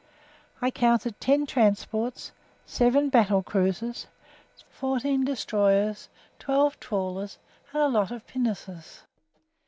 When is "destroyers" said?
5.23-6.09